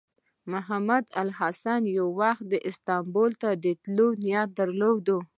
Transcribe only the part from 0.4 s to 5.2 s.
محمود الحسن یو وخت استانبول ته د تللو نیت درلود.